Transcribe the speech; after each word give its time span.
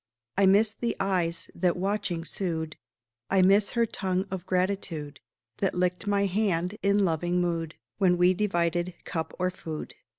I 0.35 0.47
miss 0.47 0.73
the 0.73 0.95
eyes 0.99 1.51
that, 1.53 1.77
watching, 1.77 2.25
sued; 2.25 2.75
I 3.29 3.43
miss 3.43 3.73
her 3.77 3.85
tongue 3.85 4.25
of 4.31 4.47
gratitude 4.47 5.19
That 5.57 5.75
licked 5.75 6.07
my 6.07 6.25
hand, 6.25 6.75
in 6.81 7.05
loving 7.05 7.39
mood, 7.39 7.75
When 7.99 8.17
we 8.17 8.33
divided 8.33 8.95
cup 9.05 9.31
or 9.37 9.51
food. 9.51 9.93